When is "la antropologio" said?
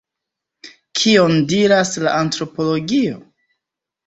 2.07-3.21